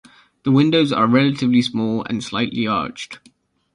The 0.41 0.51
windows 0.51 0.91
are 0.91 1.05
relatively 1.05 1.61
small 1.61 2.03
and 2.05 2.23
slightly 2.23 2.65
arched. 2.65 3.19